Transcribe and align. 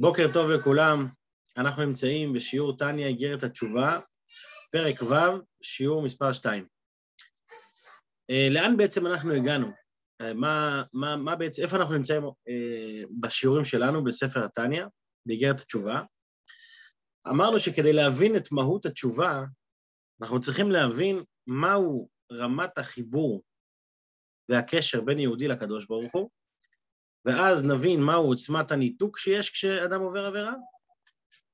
בוקר 0.00 0.30
טוב 0.32 0.50
לכולם, 0.50 1.06
אנחנו 1.56 1.84
נמצאים 1.84 2.32
בשיעור 2.32 2.76
טניה 2.76 3.08
איגרת 3.08 3.42
התשובה, 3.42 3.98
פרק 4.72 5.02
ו', 5.02 5.42
שיעור 5.62 6.02
מספר 6.02 6.32
2. 6.32 6.66
אה, 8.30 8.48
לאן 8.50 8.76
בעצם 8.76 9.06
אנחנו 9.06 9.32
הגענו? 9.32 9.66
אה, 10.20 10.34
מה, 10.34 10.82
מה, 10.92 11.16
מה 11.16 11.36
בעצם, 11.36 11.62
איפה 11.62 11.76
אנחנו 11.76 11.94
נמצאים 11.94 12.22
אה, 12.24 13.02
בשיעורים 13.20 13.64
שלנו 13.64 14.04
בספר 14.04 14.44
הטניה, 14.44 14.86
באיגרת 15.26 15.60
התשובה? 15.60 16.02
אמרנו 17.28 17.58
שכדי 17.58 17.92
להבין 17.92 18.36
את 18.36 18.52
מהות 18.52 18.86
התשובה, 18.86 19.44
אנחנו 20.22 20.40
צריכים 20.40 20.70
להבין 20.70 21.24
מהו 21.46 22.08
רמת 22.32 22.78
החיבור 22.78 23.42
והקשר 24.48 25.00
בין 25.00 25.18
יהודי 25.18 25.48
לקדוש 25.48 25.86
ברוך 25.86 26.14
הוא, 26.14 26.30
ואז 27.24 27.64
נבין 27.64 28.02
מהו 28.02 28.26
עוצמת 28.26 28.72
הניתוק 28.72 29.18
שיש 29.18 29.50
כשאדם 29.50 30.00
עובר 30.00 30.26
עבירה, 30.26 30.54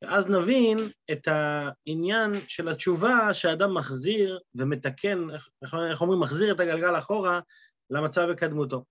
ואז 0.03 0.31
נבין 0.31 0.79
את 1.13 1.29
העניין 1.29 2.33
של 2.49 2.69
התשובה 2.69 3.35
שאדם 3.35 3.75
מחזיר 3.75 4.39
ומתקן, 4.55 5.27
איך 5.91 6.01
אומרים, 6.01 6.21
מחזיר 6.21 6.55
את 6.55 6.61
הגלגל 6.61 6.99
אחורה 6.99 7.41
למצב 7.91 8.27
וקדמותו. 8.31 8.85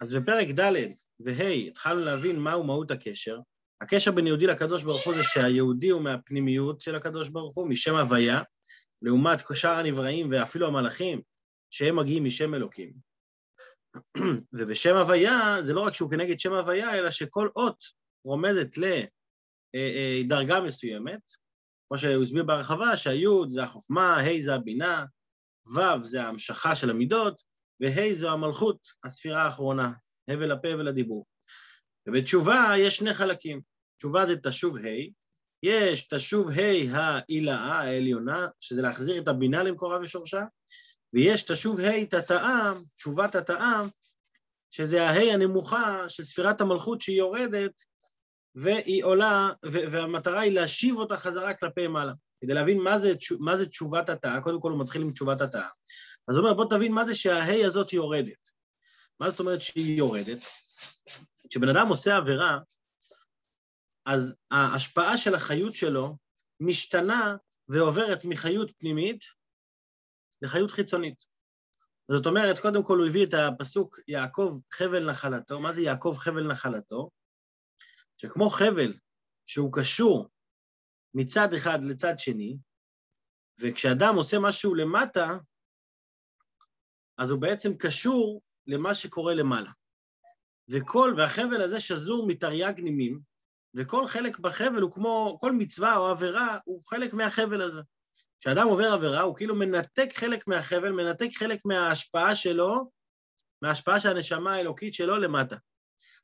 אז 0.00 0.12
בפרק 0.12 0.48
ד' 0.60 0.72
וה' 1.20 1.48
התחלנו 1.48 2.04
להבין 2.04 2.38
מהו 2.38 2.64
מהות 2.64 2.90
הקשר. 2.90 3.38
הקשר 3.80 4.10
בין 4.10 4.26
יהודי 4.26 4.46
לקדוש 4.46 4.82
ברוך 4.82 5.06
הוא 5.06 5.14
זה 5.14 5.22
שהיהודי 5.22 5.88
הוא 5.88 6.02
מהפנימיות 6.02 6.80
של 6.80 6.94
הקדוש 6.94 7.28
ברוך 7.28 7.56
הוא, 7.56 7.68
משם 7.68 7.96
הוויה, 7.96 8.42
לעומת 9.02 9.38
שאר 9.54 9.78
הנבראים 9.78 10.28
ואפילו 10.30 10.66
המלאכים, 10.66 11.22
שהם 11.70 11.96
מגיעים 11.96 12.24
משם 12.24 12.54
אלוקים. 12.54 13.11
ובשם 14.52 14.96
הוויה, 14.96 15.56
זה 15.60 15.74
לא 15.74 15.80
רק 15.80 15.94
שהוא 15.94 16.10
כנגד 16.10 16.40
שם 16.40 16.52
הוויה, 16.52 16.98
אלא 16.98 17.10
שכל 17.10 17.48
אות 17.56 17.84
רומזת 18.24 18.76
לדרגה 19.74 20.60
מסוימת, 20.60 21.20
כמו 21.88 21.98
שהוא 21.98 22.22
הסביר 22.22 22.44
בהרחבה, 22.44 22.96
שהיוד 22.96 23.50
זה 23.50 23.62
החוכמה, 23.62 24.20
ה' 24.20 24.42
זה 24.42 24.54
הבינה, 24.54 25.04
ו' 25.66 26.04
זה 26.04 26.22
ההמשכה 26.22 26.74
של 26.74 26.90
המידות, 26.90 27.42
וה' 27.80 28.12
זו 28.12 28.30
המלכות, 28.30 28.78
הספירה 29.04 29.42
האחרונה, 29.42 29.92
הבל 30.28 30.52
הפה 30.52 30.68
ולדיבור. 30.68 31.26
ובתשובה 32.08 32.72
יש 32.78 32.96
שני 32.96 33.14
חלקים. 33.14 33.60
תשובה 33.98 34.26
זה 34.26 34.36
תשוב 34.36 34.76
ה', 34.76 34.88
יש 35.62 36.08
תשוב 36.08 36.50
ה' 36.50 36.96
העילאה 36.96 37.80
העליונה, 37.80 38.48
שזה 38.60 38.82
להחזיר 38.82 39.22
את 39.22 39.28
הבינה 39.28 39.62
למקורה 39.62 39.98
ושורשה, 40.02 40.44
ויש 41.12 41.42
תשוב 41.42 41.80
ה' 41.80 42.06
תתאם, 42.06 42.74
תשובת 42.96 43.34
התאם, 43.34 43.88
שזה 44.70 45.02
הה' 45.02 45.32
הנמוכה 45.32 46.04
של 46.08 46.24
ספירת 46.24 46.60
המלכות 46.60 47.00
שהיא 47.00 47.18
יורדת 47.18 47.82
והיא 48.54 49.04
עולה, 49.04 49.50
והמטרה 49.62 50.40
היא 50.40 50.52
להשיב 50.52 50.96
אותה 50.96 51.16
חזרה 51.16 51.54
כלפי 51.54 51.86
מעלה. 51.86 52.12
כדי 52.40 52.54
להבין 52.54 52.78
מה 52.78 52.98
זה, 52.98 53.12
מה 53.38 53.56
זה 53.56 53.66
תשובת 53.66 54.08
התאה, 54.08 54.40
קודם 54.40 54.60
כל 54.60 54.70
הוא 54.70 54.80
מתחיל 54.80 55.02
עם 55.02 55.12
תשובת 55.12 55.40
התאה. 55.40 55.68
אז 56.28 56.36
הוא 56.36 56.44
אומר, 56.44 56.54
בוא 56.54 56.70
תבין 56.70 56.92
מה 56.92 57.04
זה 57.04 57.14
שהה' 57.14 57.66
הזאת 57.66 57.92
יורדת. 57.92 58.50
מה 59.20 59.30
זאת 59.30 59.40
אומרת 59.40 59.62
שהיא 59.62 59.98
יורדת? 59.98 60.38
כשבן 61.50 61.68
אדם 61.68 61.88
עושה 61.88 62.16
עבירה, 62.16 62.58
אז 64.06 64.36
ההשפעה 64.50 65.16
של 65.16 65.34
החיות 65.34 65.74
שלו 65.74 66.16
משתנה 66.60 67.36
ועוברת 67.68 68.24
מחיות 68.24 68.70
פנימית 68.78 69.24
לחיות 70.42 70.70
חיצונית. 70.70 71.24
זאת 72.10 72.26
אומרת, 72.26 72.58
קודם 72.58 72.82
כל 72.82 72.98
הוא 72.98 73.06
הביא 73.06 73.26
את 73.26 73.34
הפסוק 73.34 73.98
יעקב 74.08 74.58
חבל 74.72 75.10
נחלתו. 75.10 75.60
מה 75.60 75.72
זה 75.72 75.82
יעקב 75.82 76.16
חבל 76.18 76.46
נחלתו? 76.46 77.10
שכמו 78.16 78.50
חבל 78.50 78.92
שהוא 79.46 79.72
קשור 79.72 80.28
מצד 81.14 81.54
אחד 81.54 81.78
לצד 81.82 82.14
שני, 82.18 82.56
וכשאדם 83.60 84.14
עושה 84.16 84.38
משהו 84.38 84.74
למטה, 84.74 85.38
אז 87.18 87.30
הוא 87.30 87.40
בעצם 87.40 87.76
קשור 87.78 88.42
למה 88.66 88.94
שקורה 88.94 89.34
למעלה. 89.34 89.70
וכל, 90.68 91.14
והחבל 91.16 91.62
הזה 91.62 91.80
שזור 91.80 92.26
מתרי"ג 92.28 92.80
נימים, 92.80 93.20
וכל 93.74 94.06
חלק 94.06 94.38
בחבל 94.38 94.80
הוא 94.82 94.92
כמו, 94.92 95.38
כל 95.40 95.52
מצווה 95.52 95.96
או 95.96 96.06
עבירה 96.06 96.58
הוא 96.64 96.82
חלק 96.86 97.12
מהחבל 97.12 97.62
הזה. 97.62 97.80
כשאדם 98.42 98.68
עובר 98.68 98.92
עבירה, 98.92 99.20
הוא 99.20 99.36
כאילו 99.36 99.54
מנתק 99.54 100.08
חלק 100.14 100.46
מהחבל, 100.46 100.90
מנתק 100.90 101.28
חלק 101.36 101.60
מההשפעה 101.64 102.36
שלו, 102.36 102.90
מההשפעה 103.62 104.00
של 104.00 104.08
הנשמה 104.08 104.54
האלוקית 104.54 104.94
שלו 104.94 105.16
למטה. 105.16 105.56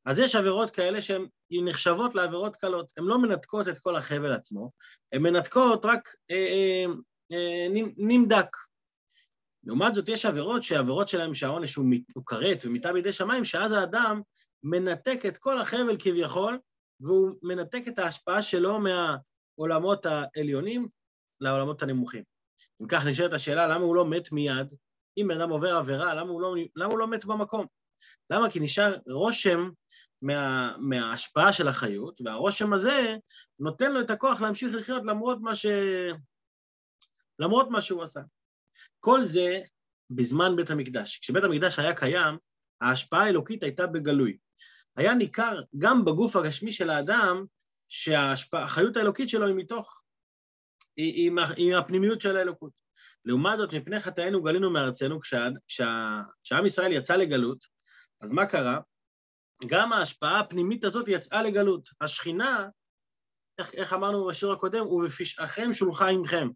אז 0.05 0.19
יש 0.19 0.37
עבירות 0.37 0.71
כאלה 0.71 1.03
שהן 1.03 1.27
נחשבות 1.51 2.15
לעבירות 2.15 2.57
קלות, 2.57 2.93
הן 2.97 3.05
לא 3.05 3.19
מנתקות 3.19 3.69
את 3.69 3.79
כל 3.79 3.97
החבל 3.97 4.33
עצמו, 4.33 4.71
הן 5.13 5.23
מנתקות 5.23 5.85
רק 5.85 6.09
אה, 6.31 6.37
אה, 6.37 6.85
אה, 7.33 7.67
נמדק. 7.97 8.57
לעומת 9.65 9.95
זאת, 9.95 10.09
יש 10.09 10.27
עבירות 10.27 10.63
שהעבירות 10.63 11.09
שלהן 11.09 11.35
שהעונש 11.35 11.75
הוא, 11.75 11.87
כרת 12.27 12.59
ומיטה 12.65 12.93
בידי 12.93 13.13
שמיים, 13.13 13.45
שאז 13.45 13.73
האדם 13.73 14.21
מנתק 14.63 15.21
את 15.29 15.37
כל 15.37 15.61
החבל 15.61 15.97
כביכול, 15.99 16.59
והוא 17.01 17.31
מנתק 17.43 17.83
את 17.89 17.99
ההשפעה 17.99 18.43
שלו 18.43 18.79
מהעולמות 18.81 20.07
העליונים 20.07 20.89
לעולמות 21.41 21.83
הנמוכים. 21.83 22.23
אם 22.83 22.87
כך 22.89 23.07
נשאלת 23.07 23.33
השאלה, 23.33 23.69
למה 23.69 23.85
הוא 23.85 23.97
לא 23.97 24.05
מת 24.07 24.33
מיד? 24.33 24.73
אם 25.19 25.29
בן 25.29 25.41
אדם 25.41 25.51
עובר 25.51 25.77
עבירה, 25.77 26.15
למה 26.15 26.31
הוא 26.31 26.41
לא, 26.41 26.55
למה 26.77 26.93
הוא 26.93 26.99
לא 26.99 27.07
מת 27.07 27.25
במקום? 27.25 27.67
למה? 28.31 28.51
כי 28.51 28.61
נשאר 28.61 28.97
רושם 29.07 29.71
מה, 30.23 30.73
מההשפעה 30.79 31.53
של 31.53 31.69
החיות, 31.69 32.21
והרושם 32.25 32.73
הזה 32.73 33.17
נותן 33.59 33.93
לו 33.93 34.01
את 34.01 34.11
הכוח 34.11 34.41
להמשיך 34.41 34.75
לחיות 34.75 35.03
למרות 35.05 35.39
מה, 35.41 35.55
ש... 35.55 35.67
למרות 37.39 37.69
מה 37.71 37.83
שהוא 37.83 38.03
עשה. 38.03 38.21
כל 39.01 39.25
זה 39.25 39.61
בזמן 40.11 40.57
בית 40.57 40.71
המקדש. 40.71 41.19
כשבית 41.19 41.45
המקדש 41.45 41.79
היה 41.79 41.95
קיים, 41.95 42.39
ההשפעה 42.81 43.25
האלוקית 43.25 43.63
הייתה 43.63 43.87
בגלוי. 43.87 44.39
היה 44.97 45.15
ניכר 45.15 45.61
גם 45.79 46.05
בגוף 46.05 46.37
הגשמי 46.37 46.73
של 46.73 46.91
האדם 46.91 47.45
שהחיות 47.89 48.97
האלוקית 48.97 49.29
שלו 49.29 49.47
היא 49.47 49.55
מתוך 49.55 50.03
עם, 50.99 51.39
עם 51.57 51.75
הפנימיות 51.75 52.21
של 52.21 52.37
האלוקות. 52.37 52.73
לעומת 53.25 53.59
זאת, 53.59 53.75
מפני 53.75 54.01
חטאינו 54.01 54.43
גלינו 54.43 54.71
מארצנו, 54.71 55.21
כשעם 56.45 56.67
ישראל 56.67 56.93
יצא 56.93 57.17
לגלות, 57.17 57.65
אז 58.21 58.31
מה 58.31 58.47
קרה? 58.47 58.81
גם 59.67 59.93
ההשפעה 59.93 60.41
הפנימית 60.41 60.85
הזאת 60.85 61.09
יצאה 61.09 61.43
לגלות. 61.43 61.89
השכינה, 62.01 62.69
איך, 63.59 63.75
איך 63.75 63.93
אמרנו 63.93 64.27
בשיעור 64.27 64.55
הקודם, 64.55 64.87
ובפשעכם 64.87 65.73
שולחה 65.73 66.09
עמכם. 66.09 66.49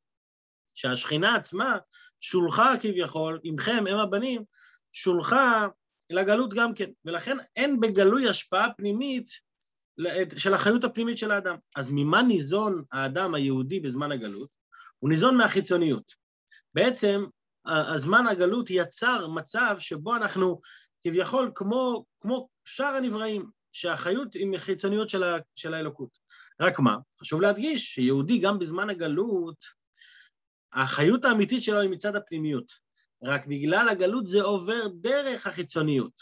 שהשכינה 0.75 1.37
עצמה 1.37 1.79
שולחה 2.21 2.73
כביכול, 2.83 3.41
עמכם, 3.43 3.85
הם 3.91 3.99
הבנים, 3.99 4.45
שולחה 4.93 5.69
לגלות 6.11 6.55
גם 6.55 6.75
כן. 6.75 6.91
ולכן 7.05 7.37
אין 7.57 7.81
בגלוי 7.81 8.29
השפעה 8.29 8.75
פנימית 8.77 9.31
של 10.37 10.55
החיות 10.55 10.85
הפנימית 10.85 11.19
של 11.19 11.31
האדם. 11.31 11.57
אז 11.77 11.91
ממה 11.93 12.23
ניזון 12.23 12.83
האדם 12.93 13.35
היהודי 13.35 13.81
בזמן 13.81 14.13
הגלות? 14.13 14.49
הוא 14.99 15.11
ניזון 15.11 15.37
מהחיצוניות. 15.37 16.15
בעצם 16.75 17.25
הזמן 17.67 18.27
הגלות 18.27 18.71
יצר 18.71 19.29
מצב 19.29 19.77
שבו 19.79 20.17
אנחנו 20.17 20.61
כביכול 21.03 21.53
כמו, 21.55 22.05
כמו 22.21 22.49
שאר 22.65 22.95
הנבראים, 22.97 23.51
שהחיות 23.73 24.35
היא 24.35 24.47
מחיצוניות 24.47 25.11
של, 25.11 25.23
ה, 25.23 25.37
של 25.55 25.75
האלוקות. 25.75 26.19
רק 26.61 26.79
מה, 26.81 26.97
חשוב 27.21 27.41
להדגיש 27.41 27.95
שיהודי 27.95 28.39
גם 28.39 28.59
בזמן 28.59 28.91
הגלות, 28.91 29.65
החיות 30.73 31.25
האמיתית 31.25 31.63
שלו 31.63 31.81
היא 31.81 31.91
מצד 31.91 32.17
הפנימיות. 32.17 32.73
רק 33.23 33.47
בגלל 33.47 33.89
הגלות 33.89 34.27
זה 34.27 34.43
עובר 34.43 34.87
דרך 35.01 35.47
החיצוניות. 35.47 36.13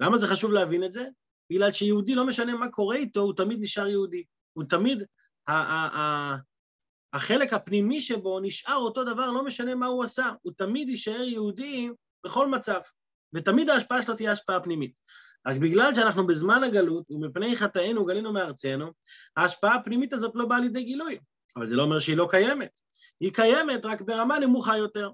למה 0.00 0.18
זה 0.18 0.26
חשוב 0.26 0.52
להבין 0.52 0.84
את 0.84 0.92
זה? 0.92 1.04
בגלל 1.52 1.72
שיהודי, 1.72 2.14
לא 2.14 2.26
משנה 2.26 2.54
מה 2.54 2.68
קורה 2.68 2.96
איתו, 2.96 3.20
הוא 3.20 3.34
תמיד 3.36 3.58
נשאר 3.60 3.86
יהודי. 3.86 4.24
הוא 4.52 4.64
תמיד, 4.64 5.02
החלק 7.12 7.52
הפנימי 7.52 8.00
שבו 8.00 8.40
נשאר 8.40 8.76
אותו 8.76 9.04
דבר, 9.04 9.30
לא 9.30 9.44
משנה 9.44 9.74
מה 9.74 9.86
הוא 9.86 10.04
עשה. 10.04 10.30
הוא 10.42 10.52
תמיד 10.56 10.88
יישאר 10.88 11.22
יהודי 11.22 11.88
בכל 12.26 12.48
מצב, 12.48 12.80
ותמיד 13.34 13.70
ההשפעה 13.70 14.02
שלו 14.02 14.14
תהיה 14.14 14.32
השפעה 14.32 14.60
פנימית. 14.60 15.00
רק 15.46 15.56
בגלל 15.56 15.94
שאנחנו 15.94 16.26
בזמן 16.26 16.64
הגלות, 16.64 17.10
ומפני 17.10 17.56
חטאינו 17.56 18.04
גלינו 18.04 18.32
מארצנו, 18.32 18.92
ההשפעה 19.36 19.74
הפנימית 19.74 20.12
הזאת 20.12 20.32
לא 20.34 20.46
באה 20.46 20.60
לידי 20.60 20.82
גילוי. 20.82 21.18
אבל 21.56 21.66
זה 21.66 21.76
לא 21.76 21.82
אומר 21.82 21.98
שהיא 21.98 22.16
לא 22.16 22.28
קיימת. 22.30 22.80
היא 23.20 23.32
קיימת 23.32 23.84
רק 23.84 24.00
ברמה 24.00 24.38
נמוכה 24.38 24.76
יותר. 24.76 25.10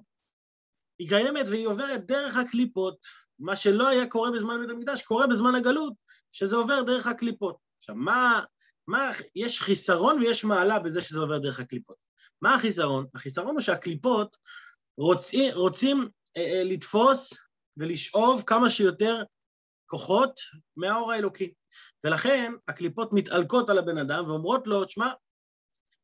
היא 0.99 1.09
קיימת 1.09 1.47
והיא 1.49 1.67
עוברת 1.67 2.07
דרך 2.07 2.37
הקליפות, 2.37 2.99
מה 3.39 3.57
שלא 3.57 3.89
היה 3.89 4.07
קורה 4.07 4.31
בזמן 4.31 4.61
בית 4.61 4.71
המקדש, 4.71 5.03
קורה 5.03 5.27
בזמן 5.27 5.55
הגלות, 5.55 5.93
שזה 6.33 6.57
עובר 6.57 6.83
דרך 6.83 7.07
הקליפות. 7.07 7.57
עכשיו, 7.79 7.95
מה, 7.95 8.43
מה, 8.89 9.11
יש 9.35 9.61
חיסרון 9.61 10.19
ויש 10.19 10.45
מעלה 10.45 10.79
בזה 10.79 11.03
שזה 11.03 11.19
עובר 11.19 11.39
דרך 11.39 11.61
הקליפות. 11.61 11.97
מה 12.43 12.55
החיסרון? 12.55 13.07
החיסרון 13.15 13.51
הוא 13.51 13.61
שהקליפות 13.61 14.37
רוצים, 14.99 15.55
רוצים 15.55 16.09
אה, 16.37 16.43
אה, 16.43 16.65
לתפוס 16.65 17.33
ולשאוב 17.77 18.43
כמה 18.47 18.71
שיותר 18.71 19.23
כוחות 19.87 20.41
מהאור 20.77 21.13
האלוקי. 21.13 21.53
ולכן 22.05 22.53
הקליפות 22.69 23.13
מתעלקות 23.13 23.71
על 23.71 23.79
הבן 23.79 23.99
אדם 23.99 24.25
ואומרות 24.29 24.67
לו, 24.67 24.85
תשמע, 24.85 25.09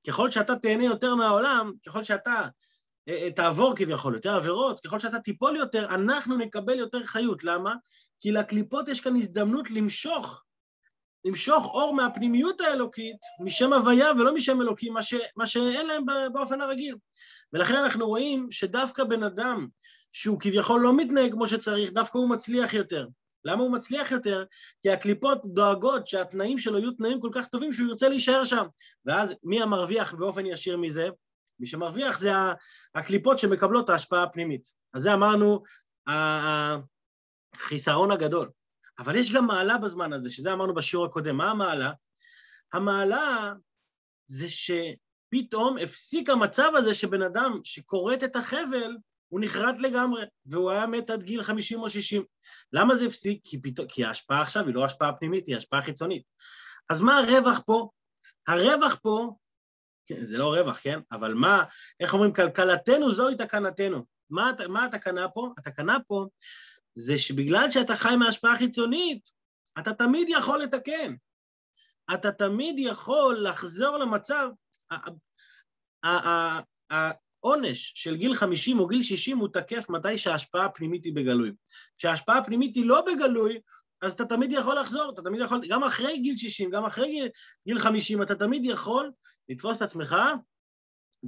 ככל 0.06 0.30
שאתה 0.30 0.56
תהנה 0.56 0.84
יותר 0.84 1.14
מהעולם, 1.14 1.72
ככל 1.87 2.04
שאתה 2.04 2.48
תעבור 3.36 3.72
כביכול 3.76 4.14
יותר 4.14 4.34
עבירות, 4.34 4.80
ככל 4.80 5.00
שאתה 5.00 5.18
תיפול 5.18 5.56
יותר, 5.56 5.94
אנחנו 5.94 6.36
נקבל 6.36 6.78
יותר 6.78 7.04
חיות. 7.06 7.44
למה? 7.44 7.74
כי 8.20 8.32
לקליפות 8.32 8.88
יש 8.88 9.00
כאן 9.00 9.16
הזדמנות 9.16 9.70
למשוך, 9.70 10.42
למשוך 11.24 11.66
אור 11.66 11.94
מהפנימיות 11.94 12.60
האלוקית, 12.60 13.16
משם 13.44 13.72
הוויה 13.72 14.12
ולא 14.12 14.34
משם 14.34 14.60
אלוקים, 14.60 14.92
מה, 14.92 15.02
ש, 15.02 15.14
מה 15.36 15.46
שאין 15.46 15.86
להם 15.86 16.04
באופן 16.32 16.60
הרגיל. 16.60 16.96
ולכן 17.52 17.74
אנחנו 17.74 18.06
רואים 18.06 18.46
שדווקא 18.50 19.04
בן 19.04 19.22
אדם 19.22 19.66
שהוא 20.12 20.40
כביכול 20.40 20.80
לא 20.80 20.96
מתנהג 20.96 21.32
כמו 21.32 21.46
שצריך, 21.46 21.92
דווקא 21.92 22.18
הוא 22.18 22.30
מצליח 22.30 22.74
יותר. 22.74 23.06
למה 23.44 23.62
הוא 23.62 23.72
מצליח 23.72 24.10
יותר? 24.10 24.44
כי 24.82 24.90
הקליפות 24.90 25.38
דואגות 25.44 26.08
שהתנאים 26.08 26.58
שלו 26.58 26.78
יהיו 26.78 26.92
תנאים 26.92 27.20
כל 27.20 27.30
כך 27.32 27.46
טובים 27.48 27.72
שהוא 27.72 27.88
ירצה 27.88 28.08
להישאר 28.08 28.44
שם. 28.44 28.66
ואז 29.06 29.34
מי 29.42 29.62
המרוויח 29.62 30.14
באופן 30.14 30.46
ישיר 30.46 30.76
מזה? 30.76 31.08
מי 31.60 31.66
שמרוויח 31.66 32.18
זה 32.18 32.30
הקליפות 32.94 33.38
שמקבלות 33.38 33.84
את 33.84 33.90
ההשפעה 33.90 34.22
הפנימית. 34.22 34.68
אז 34.94 35.02
זה 35.02 35.14
אמרנו 35.14 35.62
החיסרון 37.56 38.10
הגדול. 38.10 38.50
אבל 38.98 39.16
יש 39.16 39.32
גם 39.32 39.46
מעלה 39.46 39.78
בזמן 39.78 40.12
הזה, 40.12 40.30
שזה 40.30 40.52
אמרנו 40.52 40.74
בשיעור 40.74 41.04
הקודם. 41.04 41.36
מה 41.36 41.50
המעלה? 41.50 41.92
המעלה 42.72 43.52
זה 44.26 44.46
שפתאום 44.48 45.78
הפסיק 45.78 46.30
המצב 46.30 46.72
הזה 46.76 46.94
שבן 46.94 47.22
אדם 47.22 47.60
שכורת 47.64 48.24
את 48.24 48.36
החבל, 48.36 48.96
הוא 49.28 49.40
נחרט 49.40 49.74
לגמרי, 49.78 50.24
והוא 50.46 50.70
היה 50.70 50.86
מת 50.86 51.10
עד 51.10 51.22
גיל 51.22 51.42
50 51.42 51.80
או 51.80 51.90
60. 51.90 52.24
למה 52.72 52.96
זה 52.96 53.06
הפסיק? 53.06 53.40
כי, 53.44 53.62
פתאום, 53.62 53.88
כי 53.88 54.04
ההשפעה 54.04 54.42
עכשיו 54.42 54.66
היא 54.66 54.74
לא 54.74 54.84
השפעה 54.84 55.12
פנימית, 55.12 55.46
היא 55.46 55.56
השפעה 55.56 55.82
חיצונית. 55.82 56.22
אז 56.88 57.00
מה 57.00 57.18
הרווח 57.18 57.60
פה? 57.66 57.88
הרווח 58.48 58.98
פה, 59.02 59.36
זה 60.12 60.38
לא 60.38 60.54
רווח, 60.54 60.80
כן? 60.82 60.98
אבל 61.12 61.34
מה, 61.34 61.64
איך 62.00 62.14
אומרים, 62.14 62.32
כלכלתנו 62.32 63.12
זוהי 63.12 63.36
תקנתנו. 63.36 64.04
מה, 64.30 64.50
מה 64.68 64.84
התקנה 64.84 65.28
פה? 65.28 65.52
התקנה 65.58 65.98
פה 66.06 66.26
זה 66.94 67.18
שבגלל 67.18 67.70
שאתה 67.70 67.96
חי 67.96 68.16
מהשפעה 68.16 68.56
חיצונית, 68.56 69.30
אתה 69.78 69.94
תמיד 69.94 70.28
יכול 70.28 70.62
לתקן. 70.62 71.14
אתה 72.14 72.32
תמיד 72.32 72.74
יכול 72.78 73.48
לחזור 73.48 73.98
למצב, 73.98 74.48
העונש 76.90 77.92
של 77.94 78.16
גיל 78.16 78.34
50 78.34 78.78
או 78.78 78.86
גיל 78.86 79.02
60 79.02 79.38
הוא 79.38 79.48
תקף 79.52 79.90
מתי 79.90 80.18
שההשפעה 80.18 80.64
הפנימית 80.64 81.04
היא 81.04 81.14
בגלוי. 81.14 81.52
כשההשפעה 81.98 82.38
הפנימית 82.38 82.76
היא 82.76 82.86
לא 82.86 83.04
בגלוי, 83.06 83.60
אז 84.04 84.12
אתה 84.12 84.24
תמיד 84.24 84.52
יכול 84.52 84.78
לחזור, 84.78 85.12
אתה 85.14 85.22
תמיד 85.22 85.40
יכול, 85.40 85.60
גם 85.68 85.84
אחרי 85.84 86.18
גיל 86.18 86.36
60, 86.36 86.70
גם 86.70 86.84
אחרי 86.84 87.10
גיל, 87.10 87.28
גיל 87.66 87.78
50, 87.78 88.22
אתה 88.22 88.34
תמיד 88.34 88.64
יכול 88.64 89.10
לתפוס 89.48 89.76
את 89.76 89.82
עצמך 89.82 90.16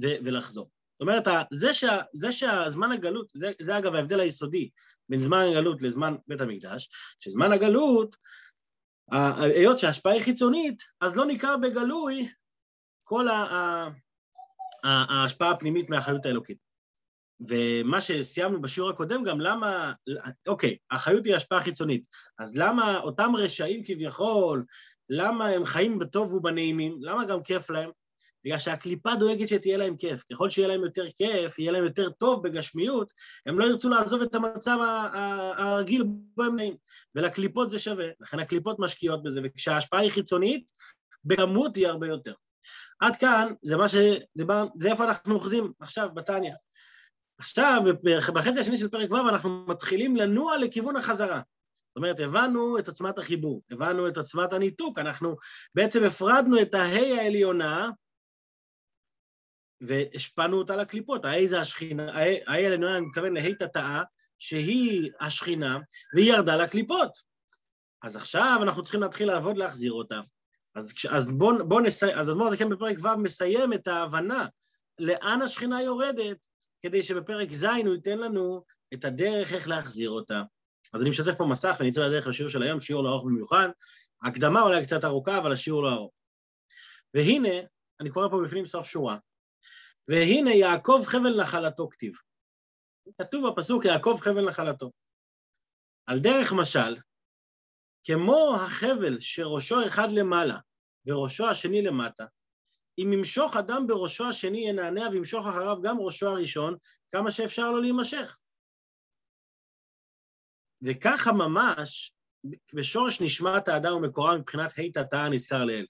ו- 0.03 0.17
ולחזור. 0.25 0.69
זאת 0.99 1.01
אומרת, 1.01 1.23
זה, 1.51 1.73
שה, 1.73 1.97
זה 2.13 2.31
שהזמן 2.31 2.91
הגלות, 2.91 3.31
זה, 3.35 3.51
זה 3.61 3.77
אגב 3.77 3.95
ההבדל 3.95 4.19
היסודי 4.19 4.69
בין 5.09 5.19
זמן 5.19 5.45
הגלות 5.49 5.81
לזמן 5.81 6.15
בית 6.27 6.41
המקדש, 6.41 6.89
שזמן 7.19 7.51
הגלות, 7.51 8.15
היות 9.11 9.79
שההשפעה 9.79 10.13
היא 10.13 10.23
חיצונית, 10.23 10.83
אז 11.01 11.17
לא 11.17 11.25
ניכר 11.25 11.57
בגלוי 11.57 12.29
כל 13.03 13.27
ההשפעה 14.83 15.51
הפנימית 15.51 15.89
מהחיות 15.89 16.25
האלוקית. 16.25 16.66
ומה 17.39 18.01
שסיימנו 18.01 18.61
בשיעור 18.61 18.89
הקודם 18.89 19.23
גם, 19.23 19.41
למה, 19.41 19.93
אוקיי, 20.47 20.77
החיות 20.91 21.25
היא 21.25 21.35
השפעה 21.35 21.63
חיצונית, 21.63 22.03
אז 22.39 22.57
למה 22.57 22.99
אותם 22.99 23.35
רשעים 23.35 23.83
כביכול, 23.85 24.65
למה 25.09 25.47
הם 25.47 25.65
חיים 25.65 25.99
בטוב 25.99 26.33
ובנעימים, 26.33 26.97
למה 27.01 27.25
גם 27.25 27.43
כיף 27.43 27.69
להם? 27.69 27.89
בגלל 28.45 28.59
שהקליפה 28.59 29.15
דואגת 29.15 29.47
שתהיה 29.47 29.77
להם 29.77 29.97
כיף. 29.97 30.23
ככל 30.31 30.49
שיהיה 30.49 30.67
להם 30.67 30.83
יותר 30.83 31.05
כיף, 31.15 31.59
יהיה 31.59 31.71
להם 31.71 31.83
יותר 31.83 32.09
טוב 32.09 32.43
בגשמיות, 32.43 33.11
הם 33.45 33.59
לא 33.59 33.65
ירצו 33.65 33.89
לעזוב 33.89 34.21
את 34.21 34.35
המצב 34.35 34.77
הרגיל 35.57 36.03
בו 36.07 36.43
הם 36.43 36.55
נעים. 36.55 36.75
ולקליפות 37.15 37.69
זה 37.69 37.79
שווה, 37.79 38.05
לכן 38.19 38.39
הקליפות 38.39 38.79
משקיעות 38.79 39.23
בזה, 39.23 39.41
וכשההשפעה 39.43 39.99
היא 39.99 40.11
חיצונית, 40.11 40.71
בכמות 41.25 41.75
היא 41.75 41.87
הרבה 41.87 42.07
יותר. 42.07 42.33
עד 42.99 43.15
כאן 43.15 43.53
זה 43.61 43.77
מה 43.77 43.85
שדיברנו, 43.87 44.69
זה 44.77 44.91
איפה 44.91 45.03
אנחנו 45.03 45.35
אוחזים 45.35 45.71
עכשיו 45.79 46.09
בתניא. 46.13 46.53
עכשיו, 47.37 47.81
בחצי 48.33 48.59
השני 48.59 48.77
של 48.77 48.89
פרק 48.89 49.11
ו' 49.11 49.29
אנחנו 49.29 49.65
מתחילים 49.67 50.15
לנוע 50.15 50.57
לכיוון 50.57 50.95
החזרה. 50.95 51.41
זאת 51.89 51.95
אומרת, 51.95 52.19
הבנו 52.19 52.79
את 52.79 52.87
עוצמת 52.87 53.17
החיבור, 53.17 53.61
הבנו 53.71 54.07
את 54.07 54.17
עוצמת 54.17 54.53
הניתוק, 54.53 54.99
אנחנו 54.99 55.35
בעצם 55.75 56.03
הפרדנו 56.03 56.61
את 56.61 56.73
ההי 56.73 57.19
העליונה 57.19 57.89
והשפענו 59.81 60.57
אותה 60.57 60.75
לקליפות. 60.75 61.25
ההי 61.25 61.47
זה 61.47 61.59
השכינה, 61.59 62.11
ההי 62.13 62.65
העליונה, 62.65 62.97
אני 62.97 63.05
מתכוון 63.05 63.33
להי 63.33 63.55
תתאה, 63.55 64.03
שהיא 64.39 65.11
השכינה, 65.19 65.79
והיא 66.15 66.33
ירדה 66.33 66.55
לקליפות. 66.55 67.11
אז 68.03 68.15
עכשיו 68.15 68.59
אנחנו 68.61 68.83
צריכים 68.83 69.01
להתחיל 69.01 69.27
לעבוד 69.27 69.57
להחזיר 69.57 69.91
אותה. 69.91 70.19
אז, 70.75 70.93
אז 71.09 71.31
בואו 71.31 71.67
בוא 71.69 71.81
נסיים, 71.81 72.17
אז 72.17 72.29
אדמו"ר 72.29 72.47
הזקן 72.47 72.69
בפרק 72.69 72.97
ו' 73.01 73.17
מסיים 73.17 73.73
את 73.73 73.87
ההבנה 73.87 74.45
לאן 74.99 75.41
השכינה 75.41 75.81
יורדת, 75.81 76.37
כדי 76.85 77.03
שבפרק 77.03 77.51
ז' 77.51 77.63
הוא 77.63 77.95
ייתן 77.95 78.17
לנו 78.17 78.63
את 78.93 79.05
הדרך 79.05 79.53
איך 79.53 79.67
להחזיר 79.67 80.09
אותה. 80.09 80.41
אז 80.93 81.01
אני 81.01 81.09
משתף 81.09 81.35
פה 81.37 81.45
מסך 81.45 81.75
ואני 81.79 81.89
אצא 81.89 82.01
לדרך 82.01 82.27
לשיעור 82.27 82.49
של 82.49 82.63
היום, 82.63 82.79
שיעור 82.79 83.03
לא 83.03 83.09
ארוך 83.09 83.25
במיוחד. 83.25 83.69
ההקדמה 84.23 84.61
אולי 84.61 84.83
קצת 84.83 85.03
ארוכה, 85.03 85.37
אבל 85.37 85.51
השיעור 85.51 85.83
לא 85.83 85.93
ארוך. 85.93 86.13
והנה, 87.13 87.67
אני 87.99 88.09
קורא 88.09 88.27
פה 88.29 88.41
בפנים 88.45 88.65
סוף 88.65 88.87
שורה, 88.87 89.17
והנה 90.07 90.51
יעקב 90.51 91.01
חבל 91.05 91.41
נחלתו 91.41 91.89
כתיב. 91.89 92.13
כתוב 93.21 93.49
בפסוק 93.49 93.85
יעקב 93.85 94.17
חבל 94.21 94.49
נחלתו. 94.49 94.91
על 96.07 96.19
דרך 96.19 96.53
משל, 96.53 96.95
כמו 98.03 98.55
החבל 98.55 99.19
שראשו 99.19 99.87
אחד 99.87 100.07
למעלה 100.11 100.59
וראשו 101.05 101.49
השני 101.49 101.81
למטה, 101.81 102.25
אם 102.97 103.13
ימשוך 103.13 103.55
אדם 103.55 103.87
בראשו 103.87 104.29
השני 104.29 104.67
ינענע 104.67 105.07
וימשוך 105.11 105.47
אחריו 105.47 105.81
גם 105.81 105.99
ראשו 105.99 106.27
הראשון, 106.27 106.75
כמה 107.11 107.31
שאפשר 107.31 107.71
לו 107.71 107.81
להימשך. 107.81 108.37
וככה 110.81 111.31
ממש, 111.31 112.13
בשורש 112.73 113.21
נשמת 113.21 113.67
האדם 113.67 113.93
ומקורה 113.93 114.37
מבחינת 114.37 114.71
ה' 114.79 114.91
תתא 114.93 115.15
הנזכר 115.15 115.65
לאל. 115.65 115.85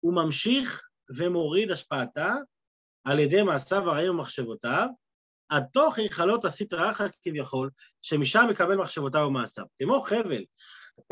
הוא 0.00 0.14
ממשיך 0.14 0.82
ומוריד 1.16 1.70
השפעתה 1.70 2.34
על 3.04 3.18
ידי 3.18 3.42
מעשיו 3.42 3.90
הרעים 3.90 4.10
ומחשבותיו, 4.10 4.88
עד 5.48 5.64
תוך 5.72 5.98
היכלות 5.98 6.44
הסטרא 6.44 6.90
אחא 6.90 7.06
כביכול, 7.22 7.70
שמשם 8.02 8.46
מקבל 8.50 8.76
מחשבותיו 8.76 9.20
ומעשיו. 9.20 9.64
כמו 9.78 10.00
חבל, 10.00 10.44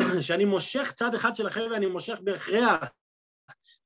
שאני 0.27 0.45
מושך 0.45 0.93
צד 0.95 1.15
אחד 1.15 1.37
של 1.37 1.47
החבל, 1.47 1.75
אני 1.75 1.87
מושך 1.87 2.19
בהכרח 2.25 2.91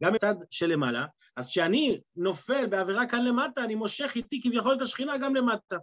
גם 0.02 0.12
מצד 0.14 0.34
שלמעלה, 0.50 1.06
אז 1.36 1.48
כשאני 1.48 2.00
נופל 2.16 2.66
בעבירה 2.66 3.06
כאן 3.08 3.24
למטה, 3.24 3.64
אני 3.64 3.74
מושך 3.74 4.12
איתי 4.16 4.40
כביכול 4.42 4.76
את 4.76 4.82
השכינה 4.82 5.18
גם 5.18 5.34
למטה. 5.34 5.76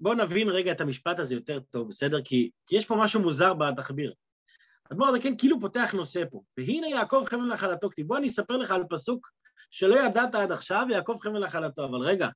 בואו 0.00 0.14
נבין 0.14 0.48
רגע 0.48 0.72
את 0.72 0.80
המשפט 0.80 1.18
הזה 1.18 1.34
יותר 1.34 1.60
טוב, 1.60 1.88
בסדר? 1.88 2.22
כי, 2.22 2.50
כי 2.66 2.76
יש 2.76 2.84
פה 2.84 2.96
משהו 2.98 3.20
מוזר 3.20 3.54
בתחביר. 3.54 4.14
אדמו"ר 4.92 5.08
הזקן 5.08 5.36
כאילו 5.38 5.60
פותח 5.60 5.92
נושא 5.94 6.24
פה, 6.30 6.42
והנה 6.58 6.88
יעקב 6.88 7.24
חבל 7.26 7.52
נחלתו 7.52 7.90
כתיב. 7.90 8.06
בוא 8.06 8.16
אני 8.16 8.28
אספר 8.28 8.56
לך 8.56 8.70
על 8.70 8.84
פסוק 8.90 9.30
שלא 9.70 10.06
ידעת 10.06 10.34
עד 10.34 10.52
עכשיו, 10.52 10.86
יעקב 10.90 11.18
חבל 11.20 11.44
נחלתו, 11.44 11.84
אבל 11.84 11.98
רגע, 11.98 12.28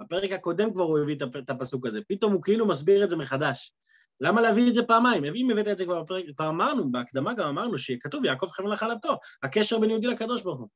בפרק 0.00 0.32
הקודם 0.32 0.72
כבר 0.72 0.84
הוא 0.84 0.98
הביא 0.98 1.16
את 1.38 1.50
הפסוק 1.50 1.86
הזה, 1.86 2.00
פתאום 2.08 2.32
הוא 2.32 2.42
כאילו 2.42 2.68
מסביר 2.68 3.04
את 3.04 3.10
זה 3.10 3.16
מחדש. 3.16 3.72
למה 4.20 4.40
להביא 4.40 4.68
את 4.68 4.74
זה 4.74 4.82
פעמיים? 4.82 5.24
אם 5.24 5.50
הבאת 5.50 5.68
את 5.68 5.78
זה 5.78 5.84
כבר 5.84 6.02
בפרק, 6.02 6.24
כבר 6.36 6.48
אמרנו, 6.48 6.92
בהקדמה 6.92 7.34
גם 7.34 7.48
אמרנו 7.48 7.78
שכתוב 7.78 8.24
יעקב 8.24 8.46
חבל 8.46 8.72
נחלתו, 8.72 9.18
הקשר 9.42 9.78
בין 9.78 9.90
יהודי 9.90 10.06
לקדוש 10.06 10.42
ברוך 10.42 10.58
הוא. 10.58 10.68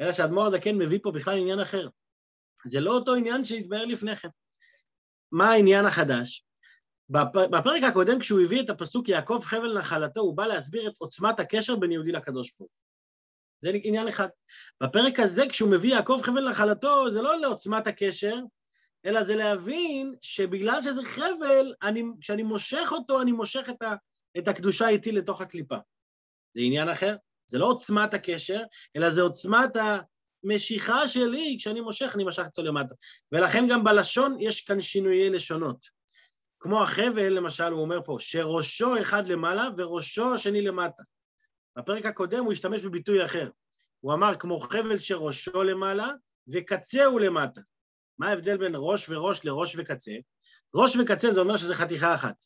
אלא 0.00 0.12
שהאדמו"ר 0.12 0.46
הזה 0.46 0.60
כן 0.60 0.76
מביא 0.76 0.98
פה 1.02 1.12
בכלל 1.12 1.38
עניין 1.38 1.60
אחר. 1.60 1.88
זה 2.66 2.80
לא 2.80 2.92
אותו 2.92 3.14
עניין 3.14 3.44
שהתבהר 3.44 3.84
לפני 3.84 4.16
כן. 4.16 4.28
מה 5.32 5.50
העניין 5.50 5.86
החדש? 5.86 6.44
בפרק 7.50 7.82
הקודם 7.82 8.18
כשהוא 8.18 8.40
הביא 8.40 8.62
את 8.62 8.70
הפסוק 8.70 9.08
יעקב 9.08 9.40
חבל 9.44 9.78
נחלתו, 9.78 10.20
הוא 10.20 10.36
בא 10.36 10.46
להסביר 10.46 10.88
את 10.88 10.94
עוצמת 10.98 11.40
הקשר 11.40 11.76
בין 11.76 11.92
יהודי 11.92 12.12
לקדוש 12.12 12.50
ברוך 12.50 12.60
הוא. 12.60 12.68
זה 13.60 13.70
עניין 13.84 14.08
אחד. 14.08 14.28
בפרק 14.82 15.20
הזה 15.20 15.42
כשהוא 15.48 15.70
מביא 15.70 15.94
יעקב 15.94 16.20
חבל 16.22 16.50
נחלתו, 16.50 17.10
זה 17.10 17.22
לא 17.22 17.40
לעוצמת 17.40 17.86
הקשר, 17.86 18.36
אלא 19.06 19.22
זה 19.22 19.36
להבין 19.36 20.14
שבגלל 20.22 20.82
שזה 20.82 21.04
חבל, 21.04 21.74
אני, 21.82 22.02
כשאני 22.20 22.42
מושך 22.42 22.88
אותו, 22.92 23.20
אני 23.20 23.32
מושך 23.32 23.66
את, 23.70 23.82
ה, 23.82 23.94
את 24.38 24.48
הקדושה 24.48 24.88
איתי 24.88 25.12
לתוך 25.12 25.40
הקליפה. 25.40 25.76
זה 26.54 26.60
עניין 26.60 26.88
אחר. 26.88 27.16
זה 27.46 27.58
לא 27.58 27.66
עוצמת 27.66 28.14
הקשר, 28.14 28.62
אלא 28.96 29.10
זה 29.10 29.22
עוצמת 29.22 29.70
המשיכה 30.44 31.08
שלי, 31.08 31.56
כשאני 31.58 31.80
מושך, 31.80 32.12
אני 32.14 32.24
משך 32.24 32.42
אותו 32.44 32.62
למטה. 32.62 32.94
ולכן 33.32 33.64
גם 33.70 33.84
בלשון 33.84 34.36
יש 34.40 34.60
כאן 34.60 34.80
שינויי 34.80 35.30
לשונות. 35.30 35.86
כמו 36.60 36.82
החבל, 36.82 37.28
למשל, 37.32 37.72
הוא 37.72 37.82
אומר 37.82 38.00
פה, 38.04 38.16
שראשו 38.20 39.00
אחד 39.00 39.28
למעלה 39.28 39.68
וראשו 39.76 40.34
השני 40.34 40.62
למטה. 40.62 41.02
בפרק 41.78 42.06
הקודם 42.06 42.44
הוא 42.44 42.52
השתמש 42.52 42.82
בביטוי 42.82 43.24
אחר. 43.24 43.50
הוא 44.00 44.14
אמר 44.14 44.34
כמו 44.38 44.60
חבל 44.60 44.98
שראשו 44.98 45.62
למעלה 45.62 46.10
וקצהו 46.52 47.18
למטה. 47.18 47.60
מה 48.22 48.28
ההבדל 48.28 48.56
בין 48.56 48.72
ראש 48.76 49.08
וראש 49.08 49.44
לראש 49.44 49.76
וקצה? 49.78 50.12
ראש 50.74 50.96
וקצה 50.96 51.30
זה 51.30 51.40
אומר 51.40 51.56
שזה 51.56 51.74
חתיכה 51.74 52.14
אחת. 52.14 52.44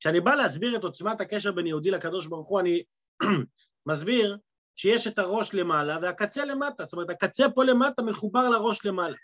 כשאני 0.00 0.20
בא 0.20 0.34
להסביר 0.34 0.76
את 0.76 0.84
עוצמת 0.84 1.20
הקשר 1.20 1.52
בין 1.52 1.66
יהודי 1.66 1.90
לקדוש 1.90 2.26
ברוך 2.26 2.48
הוא, 2.48 2.60
אני 2.60 2.82
מסביר 3.88 4.38
שיש 4.74 5.06
את 5.06 5.18
הראש 5.18 5.54
למעלה 5.54 5.98
והקצה 6.02 6.44
למטה, 6.44 6.84
זאת 6.84 6.92
אומרת 6.92 7.10
הקצה 7.10 7.50
פה 7.54 7.64
למטה 7.64 8.02
מחובר 8.02 8.48
לראש 8.48 8.86
למעלה. 8.86 9.16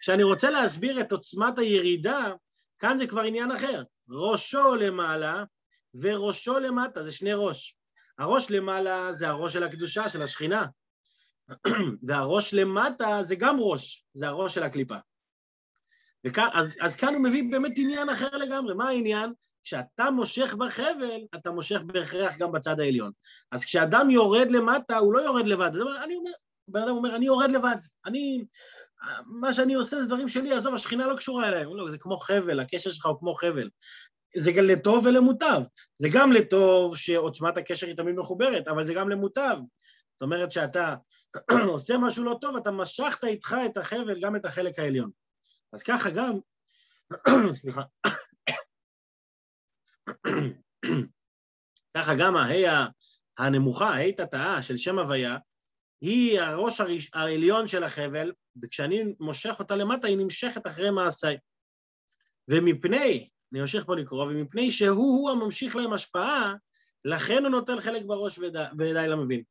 כשאני 0.00 0.22
רוצה 0.22 0.50
להסביר 0.50 1.00
את 1.00 1.12
עוצמת 1.12 1.58
הירידה, 1.58 2.32
כאן 2.78 2.96
זה 2.96 3.06
כבר 3.06 3.22
עניין 3.22 3.52
אחר. 3.52 3.82
ראשו 4.08 4.74
למעלה 4.74 5.44
וראשו 6.00 6.58
למטה, 6.58 7.02
זה 7.02 7.12
שני 7.12 7.34
ראש. 7.34 7.76
הראש 8.18 8.50
למעלה 8.50 9.12
זה 9.12 9.28
הראש 9.28 9.52
של 9.52 9.62
הקדושה, 9.62 10.08
של 10.08 10.22
השכינה, 10.22 10.66
והראש 12.06 12.54
למטה 12.54 13.22
זה 13.22 13.36
גם 13.36 13.56
ראש, 13.60 14.04
זה 14.14 14.28
הראש 14.28 14.54
של 14.54 14.62
הקליפה. 14.62 14.96
וכאן, 16.26 16.48
אז, 16.52 16.76
אז 16.80 16.96
כאן 16.96 17.14
הוא 17.14 17.22
מביא 17.22 17.50
באמת 17.50 17.72
עניין 17.76 18.08
אחר 18.08 18.36
לגמרי. 18.36 18.74
מה 18.74 18.88
העניין? 18.88 19.32
כשאתה 19.64 20.10
מושך 20.10 20.54
בחבל, 20.54 21.20
אתה 21.34 21.50
מושך 21.50 21.80
בהכרח 21.86 22.36
גם 22.36 22.52
בצד 22.52 22.80
העליון. 22.80 23.12
אז 23.52 23.64
כשאדם 23.64 24.10
יורד 24.10 24.50
למטה, 24.50 24.96
הוא 24.98 25.14
לא 25.14 25.20
יורד 25.20 25.46
לבד. 25.46 25.70
זאת 25.72 25.82
אומרת, 25.82 26.04
אני 26.04 26.16
אומר, 26.16 26.30
בן 26.68 26.82
אדם 26.82 26.90
אומר, 26.90 27.16
אני 27.16 27.26
יורד 27.26 27.50
לבד. 27.50 27.76
אני, 28.06 28.44
מה 29.26 29.52
שאני 29.52 29.74
עושה 29.74 30.00
זה 30.00 30.06
דברים 30.06 30.28
שלי, 30.28 30.52
עזוב, 30.52 30.74
השכינה 30.74 31.06
לא 31.06 31.16
קשורה 31.16 31.48
אליי. 31.48 31.64
לא, 31.64 31.90
זה 31.90 31.98
כמו 31.98 32.16
חבל, 32.16 32.60
הקשר 32.60 32.90
שלך 32.90 33.06
הוא 33.06 33.18
כמו 33.18 33.34
חבל. 33.34 33.68
זה 34.36 34.52
גם 34.52 34.64
לטוב 34.64 35.06
ולמוטב. 35.06 35.62
זה 35.98 36.08
גם 36.12 36.32
לטוב 36.32 36.96
שעוצמת 36.96 37.58
הקשר 37.58 37.86
היא 37.86 37.96
תמיד 37.96 38.14
מחוברת, 38.16 38.68
אבל 38.68 38.84
זה 38.84 38.94
גם 38.94 39.08
למוטב. 39.08 39.56
זאת 40.12 40.22
אומרת 40.22 40.52
שאתה 40.52 40.94
עושה 41.74 41.98
משהו 41.98 42.24
לא 42.24 42.38
טוב, 42.40 42.56
אתה 42.56 42.70
משכת 42.70 43.24
איתך 43.24 43.56
את 43.66 43.76
החבל, 43.76 44.20
גם 44.20 44.36
את 44.36 44.44
החלק 44.44 44.78
העליון. 44.78 45.10
אז 45.72 45.82
ככה 45.82 46.10
גם, 46.10 46.38
סליחה, 47.60 47.82
ככה 51.96 52.12
גם 52.18 52.36
ההי 52.36 52.64
הנמוכה, 53.38 53.88
ההי 53.88 54.12
תתאה 54.12 54.62
של 54.62 54.76
שם 54.76 54.98
הוויה, 54.98 55.36
היא 56.00 56.40
הראש 56.40 56.80
הראש, 56.80 57.10
העליון 57.14 57.68
של 57.68 57.84
החבל, 57.84 58.32
וכשאני 58.62 59.02
מושך 59.20 59.56
אותה 59.58 59.76
למטה, 59.76 60.06
היא 60.06 60.16
נמשכת 60.18 60.66
אחרי 60.66 60.90
מעשיי. 60.90 61.36
ומפני, 62.50 63.28
אני 63.52 63.60
ממשיך 63.60 63.84
פה 63.84 63.96
לקרוא, 63.96 64.24
ומפני 64.24 64.70
שהוא-הוא 64.70 65.30
הממשיך 65.30 65.76
להם 65.76 65.92
השפעה, 65.92 66.54
לכן 67.04 67.42
הוא 67.42 67.48
נוטל 67.48 67.80
חלק 67.80 68.02
בראש 68.06 68.38
וידי 68.78 69.08
למבין. 69.08 69.42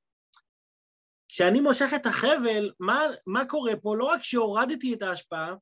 כשאני 1.29 1.62
מושך 1.62 1.89
את 1.95 2.05
החבל, 2.05 2.72
מה, 2.79 3.00
מה 3.27 3.45
קורה 3.45 3.74
פה? 3.81 3.95
לא 3.98 4.05
רק 4.05 4.24
שהורדתי 4.24 4.93
את 4.93 5.01
ההשפעה, 5.01 5.55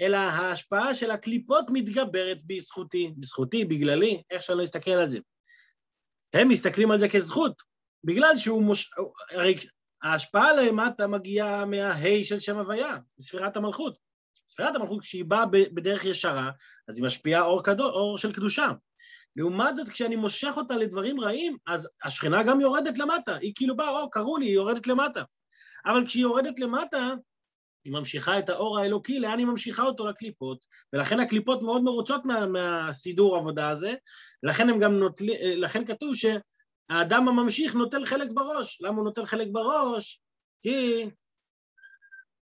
אלא 0.00 0.16
ההשפעה 0.16 0.94
של 0.94 1.10
הקליפות 1.10 1.64
מתגברת 1.68 2.38
בזכותי, 2.46 3.12
בזכותי, 3.18 3.64
בגללי, 3.64 4.22
איך 4.30 4.42
שאני 4.42 4.58
לא 4.58 4.64
אסתכל 4.64 4.90
על 4.90 5.08
זה. 5.08 5.18
הם 6.34 6.48
מסתכלים 6.48 6.90
על 6.90 6.98
זה 6.98 7.08
כזכות, 7.08 7.62
בגלל 8.04 8.36
שהוא 8.36 8.62
מוש... 8.62 8.90
הרי 9.30 9.58
ההשפעה 10.02 10.52
למטה 10.52 11.06
מגיעה 11.06 11.64
מההי 11.64 12.24
של 12.24 12.40
שם 12.40 12.56
הוויה, 12.56 12.96
ספירת 13.20 13.56
המלכות. 13.56 13.98
ספירת 14.48 14.76
המלכות, 14.76 15.00
כשהיא 15.00 15.24
באה 15.24 15.46
בדרך 15.46 16.04
ישרה, 16.04 16.50
אז 16.88 16.98
היא 16.98 17.06
משפיעה 17.06 17.42
אור, 17.42 17.64
קדו, 17.64 17.84
אור 17.84 18.18
של 18.18 18.32
קדושה. 18.32 18.68
לעומת 19.36 19.76
זאת, 19.76 19.88
כשאני 19.88 20.16
מושך 20.16 20.52
אותה 20.56 20.76
לדברים 20.76 21.20
רעים, 21.20 21.56
אז 21.66 21.88
השכינה 22.04 22.42
גם 22.42 22.60
יורדת 22.60 22.98
למטה. 22.98 23.36
היא 23.36 23.52
כאילו 23.56 23.76
באה, 23.76 23.88
או, 23.88 24.10
קראו 24.10 24.36
לי, 24.36 24.46
היא 24.46 24.54
יורדת 24.54 24.86
למטה. 24.86 25.22
אבל 25.86 26.06
כשהיא 26.06 26.22
יורדת 26.22 26.58
למטה, 26.58 27.14
היא 27.84 27.92
ממשיכה 27.92 28.38
את 28.38 28.48
האור 28.48 28.78
האלוקי, 28.78 29.20
לאן 29.20 29.38
היא 29.38 29.46
ממשיכה 29.46 29.82
אותו? 29.82 30.06
לקליפות, 30.06 30.66
ולכן 30.92 31.20
הקליפות 31.20 31.62
מאוד 31.62 31.82
מרוצות 31.82 32.24
מה, 32.24 32.46
מהסידור 32.46 33.36
עבודה 33.36 33.68
הזה, 33.68 33.94
לכן 34.42 34.80
גם 34.80 34.92
נוטלים, 34.92 35.36
לכן 35.42 35.84
כתוב 35.84 36.14
שהאדם 36.14 37.28
הממשיך 37.28 37.74
נוטל 37.74 38.06
חלק 38.06 38.28
בראש. 38.34 38.80
למה 38.80 38.96
הוא 38.96 39.04
נוטל 39.04 39.26
חלק 39.26 39.48
בראש? 39.52 40.20
כי... 40.62 41.06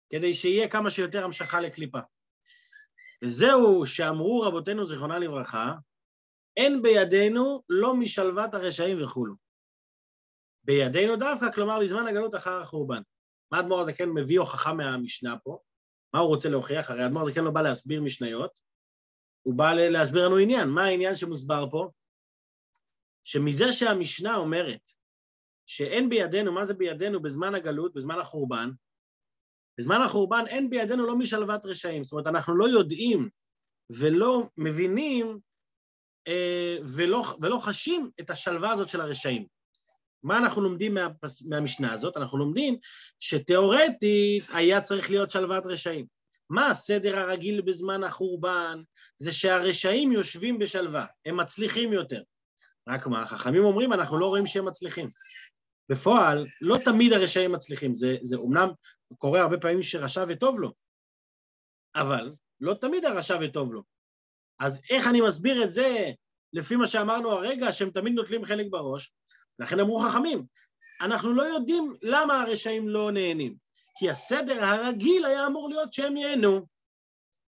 כדי 0.10 0.34
שיהיה 0.34 0.70
כמה 0.70 0.90
שיותר 0.90 1.24
המשכה 1.24 1.62
לקליפה. 1.62 2.00
וזהו 3.24 3.86
שאמרו 3.86 4.42
רבותינו 4.42 4.86
זיכרונה 4.86 5.20
לברכה, 5.20 5.74
אין 6.58 6.82
בידינו 6.82 7.64
לא 7.70 7.96
משלוות 7.96 8.54
הרשעים 8.54 9.04
וכולו. 9.04 9.36
בידינו 10.64 11.16
דווקא, 11.16 11.52
כלומר 11.52 11.80
בזמן 11.80 12.08
הגלות 12.08 12.36
אחר 12.36 12.62
החורבן. 12.62 13.02
מה 13.52 13.58
האדמו"ר 13.58 13.82
הזה 13.82 13.94
כן 13.94 14.10
מביא 14.10 14.40
הוכחה 14.40 14.74
מהמשנה 14.74 15.40
פה? 15.44 15.60
מה 16.14 16.20
הוא 16.20 16.28
רוצה 16.28 16.50
להוכיח? 16.50 16.90
הרי 16.90 17.04
האדמו"ר 17.04 17.22
הזה 17.22 17.34
כן 17.34 17.44
לא 17.44 17.52
בא 17.52 17.62
להסביר 17.62 18.02
משניות, 18.02 18.60
הוא 19.44 19.56
בא 19.56 19.74
להסביר 19.74 20.26
לנו 20.26 20.38
עניין. 20.38 20.70
מה 20.70 20.84
העניין 20.84 21.16
שמוסבר 21.16 21.66
פה? 21.72 21.92
שמזה 23.24 23.72
שהמשנה 23.72 24.36
אומרת 24.36 24.92
שאין 25.66 26.10
בידינו, 26.10 26.52
מה 26.52 26.66
זה 26.66 26.74
בידינו 26.74 27.22
בזמן 27.22 27.56
הגלות, 27.56 27.94
בזמן 27.94 28.20
החורבן, 28.20 28.70
בזמן 29.78 30.02
החורבן 30.06 30.44
אין 30.48 30.70
בידינו 30.70 31.06
לא 31.06 31.18
משלוות 31.18 31.66
רשעים. 31.66 32.04
זאת 32.04 32.12
אומרת, 32.12 32.28
אנחנו 32.28 32.58
לא 32.58 32.70
יודעים 32.70 33.30
ולא 33.90 34.50
מבינים 34.58 35.40
אה, 36.28 36.78
ולא, 36.96 37.24
ולא 37.42 37.58
חשים 37.62 38.12
את 38.20 38.30
השלווה 38.30 38.72
הזאת 38.72 38.90
של 38.90 39.02
הרשעים. 39.02 39.48
מה 40.24 40.38
אנחנו 40.38 40.62
לומדים 40.62 40.94
מה, 40.94 41.08
מהמשנה 41.46 41.94
הזאת? 41.94 42.18
אנחנו 42.18 42.38
לומדים 42.38 42.78
שתאורטית 43.20 44.44
היה 44.54 44.82
צריך 44.82 45.10
להיות 45.10 45.32
שלוות 45.32 45.66
רשעים. 45.66 46.06
מה 46.50 46.70
הסדר 46.70 47.20
הרגיל 47.20 47.62
בזמן 47.62 48.04
החורבן? 48.04 48.82
זה 49.18 49.34
שהרשעים 49.34 50.12
יושבים 50.12 50.60
בשלווה, 50.60 51.06
הם 51.26 51.38
מצליחים 51.38 51.94
יותר. 51.94 52.22
רק 52.90 53.08
מה, 53.08 53.22
החכמים 53.22 53.64
אומרים, 53.64 53.94
אנחנו 53.94 54.18
לא 54.18 54.28
רואים 54.28 54.46
שהם 54.46 54.66
מצליחים. 54.66 55.10
בפועל, 55.90 56.48
לא 56.62 56.78
תמיד 56.86 57.14
הרשעים 57.14 57.52
מצליחים, 57.52 57.96
זה, 57.96 58.18
זה 58.22 58.36
אומנם 58.36 58.70
קורה 59.18 59.42
הרבה 59.42 59.58
פעמים 59.58 59.84
שרשע 59.84 60.26
וטוב 60.28 60.60
לו, 60.60 60.74
אבל 61.96 62.34
לא 62.62 62.74
תמיד 62.74 63.06
הרשע 63.06 63.38
וטוב 63.42 63.74
לו. 63.74 63.84
אז 64.60 64.82
איך 64.90 65.08
אני 65.08 65.22
מסביר 65.22 65.64
את 65.64 65.72
זה, 65.72 66.12
לפי 66.54 66.76
מה 66.76 66.88
שאמרנו 66.88 67.32
הרגע, 67.32 67.72
שהם 67.72 67.90
תמיד 67.90 68.14
נוטלים 68.14 68.46
חלק 68.46 68.66
בראש? 68.70 69.12
לכן 69.60 69.80
אמרו 69.80 70.00
חכמים, 70.00 70.46
אנחנו 71.02 71.34
לא 71.34 71.44
יודעים 71.44 71.96
למה 72.02 72.42
הרשעים 72.42 72.90
לא 72.90 73.12
נהנים, 73.12 73.56
כי 73.98 74.10
הסדר 74.10 74.66
הרגיל 74.66 75.26
היה 75.26 75.48
אמור 75.48 75.70
להיות 75.70 75.94
שהם 75.94 76.18
ייהנו. 76.18 76.68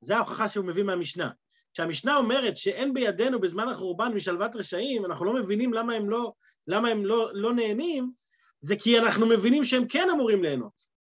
זו 0.00 0.14
ההוכחה 0.14 0.48
שהוא 0.48 0.64
מביא 0.64 0.82
מהמשנה. 0.82 1.30
כשהמשנה 1.72 2.16
אומרת 2.16 2.56
שאין 2.56 2.94
בידינו 2.94 3.40
בזמן 3.40 3.68
החורבן 3.68 4.12
משלוות 4.12 4.56
רשעים, 4.56 5.04
אנחנו 5.04 5.24
לא 5.24 5.34
מבינים 5.34 5.72
למה 5.72 5.94
הם 5.94 6.10
לא, 6.10 6.32
למה 6.66 6.88
הם 6.88 7.06
לא, 7.06 7.30
לא 7.34 7.52
נהנים, 7.54 8.10
זה 8.60 8.76
כי 8.76 8.98
אנחנו 8.98 9.26
מבינים 9.26 9.64
שהם 9.64 9.88
כן 9.88 10.08
אמורים 10.10 10.42
ליהנות. 10.42 10.92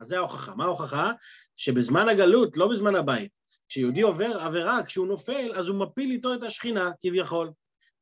אז 0.00 0.06
זו 0.06 0.16
ההוכחה. 0.16 0.54
מה 0.54 0.64
ההוכחה? 0.64 1.12
שבזמן 1.56 2.08
הגלות, 2.08 2.56
לא 2.56 2.68
בזמן 2.68 2.94
הבית, 2.94 3.30
כשיהודי 3.68 4.02
עובר 4.02 4.40
עבירה, 4.40 4.82
כשהוא 4.86 5.06
נופל, 5.06 5.52
אז 5.54 5.68
הוא 5.68 5.78
מפיל 5.78 6.10
איתו 6.10 6.34
את 6.34 6.42
השכינה, 6.42 6.90
כביכול. 7.02 7.50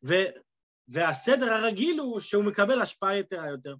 ו, 0.05 0.15
והסדר 0.89 1.53
הרגיל 1.53 2.01
הוא 2.01 2.21
שהוא 2.21 2.45
מקבל 2.45 2.81
השפעה 2.81 3.19
יתרה 3.19 3.49
יותר. 3.49 3.75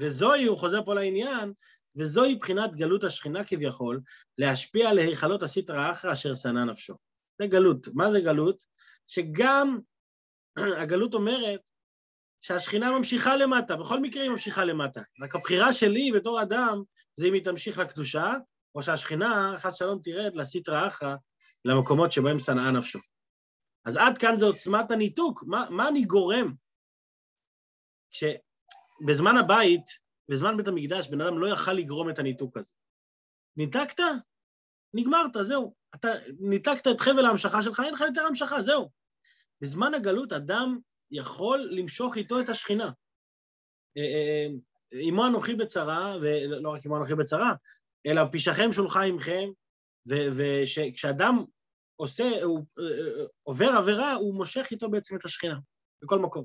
וזוהי, 0.00 0.44
הוא 0.44 0.58
חוזר 0.58 0.84
פה 0.84 0.94
לעניין, 0.94 1.52
וזוהי 1.96 2.34
בחינת 2.36 2.74
גלות 2.74 3.04
השכינה 3.04 3.44
כביכול, 3.44 4.00
להשפיע 4.38 4.90
על 4.90 4.98
היכלות 4.98 5.42
הסיטרא 5.42 5.92
אחרא 5.92 6.12
אשר 6.12 6.34
שנא 6.34 6.64
נפשו. 6.64 6.94
זה 7.38 7.46
גלות. 7.46 7.88
מה 7.94 8.12
זה 8.12 8.20
גלות? 8.20 8.62
שגם 9.06 9.78
הגלות 10.82 11.14
אומרת 11.14 11.60
שהשכינה 12.40 12.98
ממשיכה 12.98 13.36
למטה, 13.36 13.76
בכל 13.76 14.00
מקרה 14.00 14.22
היא 14.22 14.30
ממשיכה 14.30 14.64
למטה. 14.64 15.00
רק 15.22 15.34
הבחירה 15.34 15.72
שלי 15.72 16.12
בתור 16.12 16.42
אדם 16.42 16.82
זה 17.16 17.26
אם 17.26 17.32
היא 17.32 17.44
תמשיך 17.44 17.78
לקדושה, 17.78 18.34
או 18.74 18.82
שהשכינה, 18.82 19.54
חס 19.58 19.78
שלום, 19.78 19.98
תרד 20.04 20.36
לסיטרא 20.36 20.86
אחרא, 20.86 21.16
למקומות 21.64 22.12
שבהם 22.12 22.38
שנאה 22.38 22.70
נפשו. 22.70 22.98
אז 23.84 23.96
עד 23.96 24.18
כאן 24.18 24.36
זה 24.36 24.46
עוצמת 24.46 24.90
הניתוק, 24.90 25.44
מה, 25.46 25.66
מה 25.70 25.88
אני 25.88 26.04
גורם? 26.04 26.54
כשבזמן 28.10 29.36
הבית, 29.36 29.84
בזמן 30.28 30.56
בית 30.56 30.68
המקדש, 30.68 31.08
בן 31.08 31.20
אדם 31.20 31.38
לא 31.38 31.46
יכל 31.46 31.72
לגרום 31.72 32.10
את 32.10 32.18
הניתוק 32.18 32.56
הזה. 32.56 32.72
ניתקת? 33.56 34.00
נגמרת, 34.94 35.36
זהו. 35.40 35.74
אתה 35.94 36.08
ניתקת 36.40 36.86
את 36.86 37.00
חבל 37.00 37.26
ההמשכה 37.26 37.62
שלך, 37.62 37.80
אין 37.84 37.94
לך 37.94 38.00
יותר 38.00 38.26
המשכה, 38.26 38.62
זהו. 38.62 38.90
בזמן 39.60 39.94
הגלות 39.94 40.32
אדם 40.32 40.78
יכול 41.10 41.68
למשוך 41.70 42.16
איתו 42.16 42.40
את 42.40 42.48
השכינה. 42.48 42.90
עמו 44.92 45.20
אה, 45.20 45.26
אה, 45.26 45.30
אנוכי 45.30 45.54
בצרה, 45.54 46.16
ולא 46.22 46.70
רק 46.70 46.86
עמו 46.86 46.96
אנוכי 46.96 47.14
בצרה, 47.14 47.52
אלא 48.06 48.22
פישכם 48.32 48.72
שולחה 48.72 49.02
עמכם, 49.02 49.48
וכשאדם 50.06 51.44
עושה, 51.96 52.42
הוא 52.42 52.64
עובר 53.42 53.68
עבירה, 53.68 54.14
הוא 54.14 54.34
מושך 54.34 54.66
איתו 54.70 54.90
בעצם 54.90 55.16
את 55.16 55.24
השכינה, 55.24 55.56
בכל 56.02 56.18
מקום. 56.18 56.44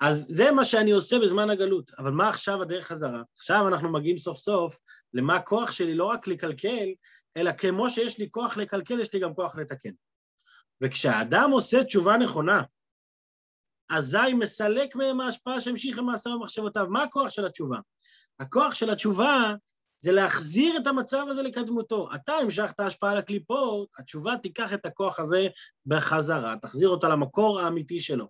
אז 0.00 0.26
זה 0.28 0.52
מה 0.52 0.64
שאני 0.64 0.90
עושה 0.90 1.18
בזמן 1.18 1.50
הגלות, 1.50 1.90
אבל 1.98 2.10
מה 2.10 2.28
עכשיו 2.28 2.62
הדרך 2.62 2.86
חזרה? 2.86 3.22
עכשיו 3.36 3.68
אנחנו 3.68 3.92
מגיעים 3.92 4.18
סוף 4.18 4.38
סוף 4.38 4.78
למה 5.14 5.36
הכוח 5.36 5.72
שלי 5.72 5.94
לא 5.94 6.04
רק 6.04 6.26
לקלקל, 6.26 6.88
אלא 7.36 7.52
כמו 7.52 7.90
שיש 7.90 8.18
לי 8.18 8.30
כוח 8.30 8.56
לקלקל, 8.56 9.00
יש 9.00 9.14
לי 9.14 9.20
גם 9.20 9.34
כוח 9.34 9.56
לתקן. 9.56 9.92
וכשהאדם 10.82 11.50
עושה 11.50 11.84
תשובה 11.84 12.16
נכונה, 12.16 12.62
אזי 13.90 14.32
מסלק 14.38 14.96
מהם 14.96 15.20
ההשפעה 15.20 15.60
שהמשיך 15.60 15.98
למעשה 15.98 16.30
במחשבותיו. 16.30 16.86
מה 16.90 17.02
הכוח 17.02 17.28
של 17.28 17.44
התשובה? 17.44 17.78
הכוח 18.40 18.74
של 18.74 18.90
התשובה 18.90 19.54
זה 20.04 20.12
להחזיר 20.12 20.76
את 20.76 20.86
המצב 20.86 21.26
הזה 21.28 21.42
לקדמותו. 21.42 22.08
אתה 22.14 22.32
המשכת 22.32 22.80
השפעה 22.80 23.14
לקליפות, 23.14 23.88
התשובה 23.98 24.34
תיקח 24.42 24.74
את 24.74 24.86
הכוח 24.86 25.20
הזה 25.20 25.46
בחזרה, 25.86 26.54
תחזיר 26.62 26.88
אותה 26.88 27.08
למקור 27.08 27.60
האמיתי 27.60 28.00
שלו. 28.00 28.28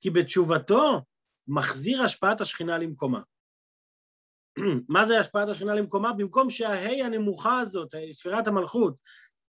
כי 0.00 0.10
בתשובתו 0.10 1.02
מחזיר 1.48 2.02
השפעת 2.02 2.40
השכינה 2.40 2.78
למקומה. 2.78 3.20
מה 4.88 5.04
זה 5.04 5.18
השפעת 5.18 5.48
השכינה 5.48 5.74
למקומה? 5.74 6.12
במקום 6.12 6.50
שההי 6.50 7.02
הנמוכה 7.02 7.60
הזאת, 7.60 7.94
ספירת 8.12 8.48
המלכות, 8.48 8.94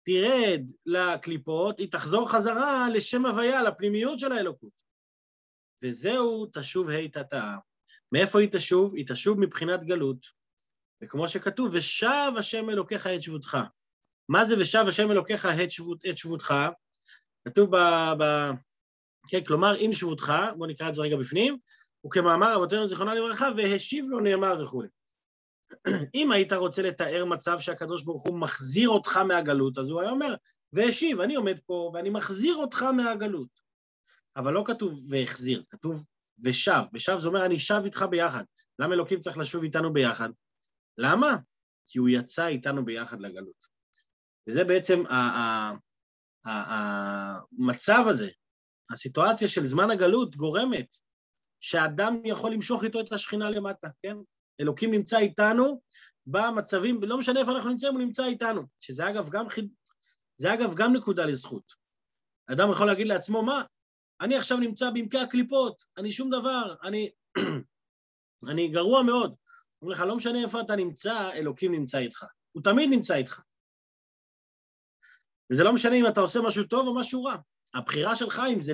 תרד 0.05 0.71
לקליפות, 0.87 1.79
היא 1.79 1.93
תחזור 1.93 2.31
חזרה 2.31 2.89
לשם 2.95 3.27
הוויה, 3.27 3.63
לפנימיות 3.63 4.19
של 4.19 4.33
האלוקות. 4.33 4.73
וזהו 5.85 6.47
תשוב 6.53 6.91
ה' 6.91 7.09
תתאה. 7.09 7.57
מאיפה 8.13 8.41
היא 8.41 8.49
תשוב? 8.53 8.95
היא 8.95 9.07
תשוב 9.09 9.41
מבחינת 9.41 9.85
גלות. 9.85 10.44
וכמו 11.05 11.29
שכתוב, 11.29 11.71
ושב 11.73 12.33
השם 12.39 12.71
אלוקיך 12.71 13.07
את 13.07 13.23
שבותך. 13.23 13.59
מה 14.29 14.45
זה 14.45 14.55
ושב 14.59 14.85
השם 14.89 15.11
אלוקיך 15.11 15.47
את, 15.47 15.71
שבות, 15.71 15.99
את 16.11 16.19
שבותך? 16.19 16.55
כתוב 17.49 17.77
ב... 17.77 17.79
ב 18.19 18.51
כן, 19.29 19.45
כלומר, 19.45 19.75
עם 19.79 19.93
שבותך, 19.93 20.33
בואו 20.57 20.71
נקרא 20.71 20.89
את 20.89 20.95
זה 20.95 21.03
רגע 21.03 21.17
בפנים, 21.17 21.59
וכמאמר 22.07 22.55
רבותינו 22.55 22.87
זיכרונה 22.87 23.15
לברכה, 23.15 23.49
והשיב 23.57 24.05
לו 24.09 24.21
נאמר 24.21 24.63
וכולי. 24.63 24.89
אם 26.15 26.33
היית 26.33 26.53
רוצה 26.53 26.83
לתאר 26.83 27.25
מצב 27.25 27.61
שהקדוש 27.61 28.03
ברוך 28.03 28.23
הוא 28.23 28.39
מחזיר 28.39 28.89
אותך 28.89 29.17
מהגלות, 29.17 29.79
אז 29.79 29.89
הוא 29.89 30.01
היה 30.01 30.11
אומר, 30.11 30.35
והשיב, 30.73 31.21
אני 31.21 31.35
עומד 31.35 31.59
פה 31.67 31.91
ואני 31.95 32.11
מחזיר 32.11 32.55
אותך 32.55 32.83
מהגלות. 32.83 33.49
אבל 34.37 34.53
לא 34.53 34.63
כתוב 34.67 35.01
והחזיר, 35.09 35.63
כתוב 35.71 36.05
ושב, 36.45 36.83
ושב 36.95 37.19
זה 37.19 37.29
אומר 37.29 37.47
אני 37.47 37.59
שב 37.59 37.81
איתך 37.85 38.05
ביחד. 38.11 38.45
למה 38.79 38.95
אלוקים 38.95 39.21
צריך 39.21 39.39
לשוב 39.39 39.63
איתנו 39.63 39.93
ביחד? 39.93 40.29
למה? 40.99 41.37
כי 41.87 41.99
הוא 41.99 42.09
יצא 42.09 42.47
איתנו 42.47 42.85
ביחד 42.85 43.21
לגלות. 43.21 43.65
וזה 44.49 44.65
בעצם 44.65 45.03
המצב 46.45 48.05
הזה, 48.11 48.31
הסיטואציה 48.91 49.49
של 49.49 49.67
זמן 49.67 49.91
הגלות 49.91 50.37
גורמת 50.37 50.97
שאדם 51.61 52.21
יכול 52.25 52.53
למשוך 52.53 52.85
איתו 52.85 53.01
את 53.01 53.13
השכינה 53.13 53.51
למטה, 53.51 53.89
כן? 54.03 54.17
אלוקים 54.61 54.91
נמצא 54.91 55.19
איתנו 55.19 55.83
במצבים, 56.27 57.01
לא 57.03 57.19
משנה 57.19 57.41
איפה 57.41 57.53
אנחנו 57.53 57.71
נמצאים, 57.71 57.93
הוא 57.93 58.03
נמצא 58.03 58.25
איתנו, 58.25 58.63
שזה 58.81 59.09
אגב 59.09 59.29
גם, 59.29 59.47
זה 60.37 60.55
אגב 60.55 60.75
גם 60.75 60.97
נקודה 60.97 61.27
לזכות. 61.27 61.73
אדם 62.53 62.71
יכול 62.71 62.87
להגיד 62.87 63.07
לעצמו, 63.07 63.43
מה, 63.43 63.65
אני 64.21 64.37
עכשיו 64.37 64.59
נמצא 64.59 64.91
בעמקי 64.91 65.19
הקליפות, 65.19 65.85
אני 65.97 66.13
שום 66.13 66.31
דבר, 66.31 66.75
אני, 66.83 67.11
אני 68.51 68.69
גרוע 68.69 69.03
מאוד. 69.03 69.35
אומר 69.85 69.95
לך, 69.95 70.01
לא 70.01 70.17
משנה 70.17 70.43
איפה 70.43 70.61
אתה 70.61 70.77
נמצא, 70.77 71.31
אלוקים 71.35 71.73
נמצא 71.73 71.99
איתך. 71.99 72.25
הוא 72.53 72.63
תמיד 72.63 72.91
נמצא 72.91 73.15
איתך. 73.15 73.41
וזה 75.53 75.65
לא 75.65 75.73
משנה 75.73 75.95
אם 75.95 76.07
אתה 76.07 76.21
עושה 76.21 76.41
משהו 76.41 76.65
טוב 76.65 76.87
או 76.87 76.95
משהו 76.95 77.25
רע. 77.25 77.37
הבחירה 77.75 78.17
שלך 78.17 78.43
אם, 78.53 78.61
זה, 78.61 78.73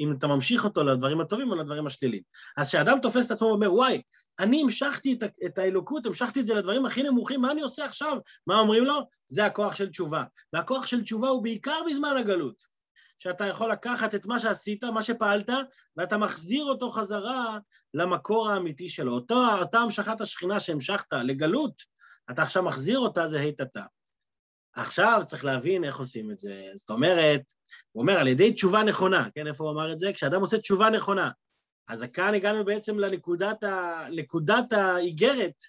אם 0.00 0.12
אתה 0.12 0.26
ממשיך 0.26 0.64
אותו 0.64 0.84
לדברים 0.84 1.20
הטובים 1.20 1.50
או 1.50 1.56
לדברים 1.56 1.86
השליליים. 1.86 2.22
אז 2.56 2.68
כשאדם 2.68 2.98
תופס 3.02 3.26
את 3.26 3.30
עצמו 3.30 3.48
ואומר, 3.48 3.74
וואי, 3.74 4.02
אני 4.38 4.62
המשכתי 4.62 5.12
את, 5.12 5.22
את 5.46 5.58
האלוקות, 5.58 6.06
המשכתי 6.06 6.40
את 6.40 6.46
זה 6.46 6.54
לדברים 6.54 6.86
הכי 6.86 7.02
נמוכים, 7.02 7.40
מה 7.40 7.52
אני 7.52 7.62
עושה 7.62 7.84
עכשיו? 7.84 8.16
מה 8.46 8.58
אומרים 8.58 8.84
לו? 8.84 9.00
זה 9.28 9.44
הכוח 9.44 9.76
של 9.76 9.88
תשובה. 9.88 10.24
והכוח 10.52 10.86
של 10.86 11.02
תשובה 11.02 11.28
הוא 11.28 11.42
בעיקר 11.42 11.80
בזמן 11.90 12.16
הגלות. 12.18 12.71
שאתה 13.22 13.46
יכול 13.46 13.72
לקחת 13.72 14.14
את 14.14 14.26
מה 14.26 14.38
שעשית, 14.38 14.84
מה 14.84 15.02
שפעלת, 15.02 15.50
ואתה 15.96 16.18
מחזיר 16.18 16.64
אותו 16.64 16.90
חזרה 16.90 17.58
למקור 17.94 18.50
האמיתי 18.50 18.88
שלו. 18.88 19.12
אותו, 19.12 19.58
אותה 19.60 19.78
המשכת 19.78 20.20
השכינה 20.20 20.60
שהמשכת 20.60 21.12
לגלות, 21.12 21.82
אתה 22.30 22.42
עכשיו 22.42 22.62
מחזיר 22.62 22.98
אותה, 22.98 23.28
זה 23.28 23.40
היטתה. 23.40 23.82
עכשיו 24.74 25.22
צריך 25.26 25.44
להבין 25.44 25.84
איך 25.84 25.98
עושים 25.98 26.30
את 26.30 26.38
זה. 26.38 26.62
זאת 26.74 26.90
אומרת, 26.90 27.40
הוא 27.92 28.02
אומר, 28.02 28.18
על 28.18 28.28
ידי 28.28 28.52
תשובה 28.52 28.82
נכונה, 28.82 29.28
כן, 29.34 29.46
איפה 29.46 29.64
הוא 29.64 29.72
אמר 29.72 29.92
את 29.92 29.98
זה? 29.98 30.12
כשאדם 30.12 30.40
עושה 30.40 30.58
תשובה 30.58 30.90
נכונה. 30.90 31.30
אז 31.88 32.04
כאן 32.12 32.34
הגענו 32.34 32.64
בעצם 32.64 32.98
לנקודת 32.98 34.72
האיגרת, 34.72 35.62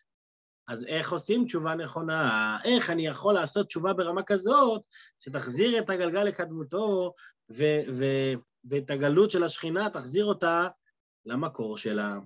אז 0.68 0.86
איך 0.86 1.12
עושים 1.12 1.46
תשובה 1.46 1.76
נכונה? 1.76 2.58
איך 2.64 2.90
אני 2.90 3.08
יכול 3.08 3.34
לעשות 3.34 3.68
תשובה 3.68 3.94
ברמה 3.94 4.24
כזאת 4.24 4.82
שתחזיר 5.20 5.80
את 5.80 5.90
הגלגל 5.90 6.24
לקדמותו 6.24 7.14
ו- 7.58 7.84
ו- 7.94 8.34
ואת 8.70 8.92
הגלות 8.92 9.32
של 9.32 9.44
השכינה, 9.44 9.90
תחזיר 9.90 10.26
אותה 10.26 10.68
למקור 11.26 11.78
שלה. 11.78 12.20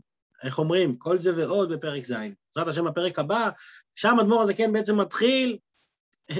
איך 0.44 0.60
אומרים? 0.60 0.98
כל 0.98 1.18
זה 1.18 1.38
ועוד 1.38 1.74
בפרק 1.74 2.06
ז'. 2.06 2.14
בעזרת 2.14 2.68
השם 2.68 2.86
בפרק 2.86 3.20
הבא, 3.20 3.50
שם 3.96 4.18
אדמו"ר 4.22 4.42
הזה 4.42 4.54
כן 4.54 4.74
בעצם 4.74 5.00
מתחיל, 5.00 5.58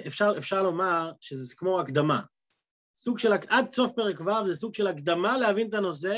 אפשר, 0.08 0.34
אפשר 0.38 0.64
לומר 0.64 1.12
שזה 1.22 1.56
כמו 1.56 1.80
הקדמה. 1.80 2.22
סוג 2.98 3.20
של, 3.20 3.34
עד 3.48 3.74
סוף 3.74 3.92
פרק 3.96 4.22
ו' 4.22 4.46
זה 4.46 4.56
סוג 4.56 4.76
של 4.76 4.88
הקדמה 4.88 5.38
להבין 5.38 5.70
את 5.70 5.74
הנושא, 5.74 6.18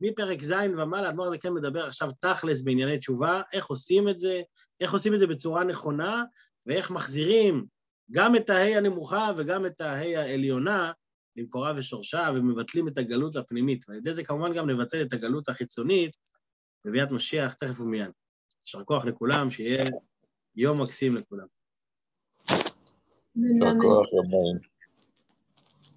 מפרק 0.00 0.42
ז' 0.42 0.52
ומעלה, 0.52 1.08
אדמו"ר 1.08 1.26
הזה 1.26 1.38
כן 1.38 1.52
מדבר 1.52 1.86
עכשיו 1.86 2.10
תכלס 2.20 2.60
בענייני 2.60 2.98
תשובה, 2.98 3.42
איך 3.52 3.66
עושים 3.66 4.08
את 4.08 4.18
זה, 4.18 4.42
איך 4.80 4.92
עושים 4.92 5.14
את 5.14 5.18
זה 5.18 5.26
בצורה 5.26 5.64
נכונה, 5.64 6.24
ואיך 6.66 6.90
מחזירים 6.90 7.66
גם 8.10 8.36
את 8.36 8.50
ההי 8.50 8.76
הנמוכה 8.76 9.30
וגם 9.36 9.66
את 9.66 9.80
ההי 9.80 10.16
העליונה 10.16 10.92
למקורה 11.36 11.72
ושורשה, 11.76 12.28
ומבטלים 12.34 12.88
את 12.88 12.98
הגלות 12.98 13.36
הפנימית. 13.36 13.84
ועל 13.88 13.98
ידי 13.98 14.14
זה 14.14 14.24
כמובן 14.24 14.54
גם 14.54 14.70
נבטל 14.70 15.02
את 15.02 15.12
הגלות 15.12 15.48
החיצונית, 15.48 16.16
בביאת 16.84 17.10
משיח 17.10 17.54
תכף 17.54 17.80
ומיד. 17.80 18.10
יישר 18.64 18.84
כוח 18.84 19.04
לכולם, 19.04 19.50
שיהיה 19.50 19.82
יום 20.56 20.82
מקסים 20.82 21.16
לכולם. 21.16 21.46
יישר 23.36 23.80
כוח, 23.80 24.06
רביים. 24.12 24.75